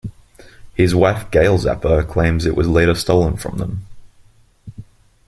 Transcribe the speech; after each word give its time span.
His 0.73 0.95
wife 0.95 1.29
Gail 1.29 1.59
Zappa 1.59 2.07
claims 2.09 2.43
that 2.43 2.49
it 2.49 2.55
was 2.55 2.67
later 2.67 2.95
stolen 2.95 3.37
from 3.37 3.59
them. 3.59 3.85